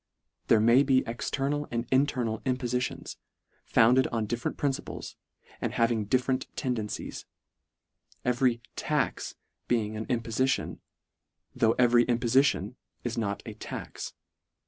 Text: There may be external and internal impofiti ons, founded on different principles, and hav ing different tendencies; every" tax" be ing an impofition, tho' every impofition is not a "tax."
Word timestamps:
There 0.47 0.59
may 0.59 0.81
be 0.81 1.03
external 1.05 1.67
and 1.69 1.85
internal 1.91 2.39
impofiti 2.39 2.91
ons, 2.91 3.17
founded 3.67 4.07
on 4.07 4.25
different 4.25 4.57
principles, 4.57 5.15
and 5.61 5.73
hav 5.73 5.91
ing 5.91 6.05
different 6.05 6.47
tendencies; 6.55 7.27
every" 8.25 8.63
tax" 8.91 9.35
be 9.67 9.85
ing 9.85 9.95
an 9.95 10.07
impofition, 10.09 10.79
tho' 11.53 11.73
every 11.73 12.03
impofition 12.07 12.77
is 13.03 13.15
not 13.15 13.43
a 13.45 13.53
"tax." 13.53 14.13